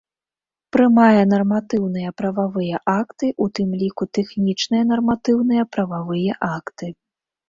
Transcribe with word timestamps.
Прымае 0.75 1.21
нарматыўныя 1.33 2.13
прававыя 2.21 2.79
акты, 2.99 3.27
у 3.45 3.47
тым 3.59 3.69
лiку 3.81 4.07
тэхнiчныя 4.19 4.83
нарматыўныя 4.93 5.63
прававыя 5.77 6.39
акты. 6.57 6.85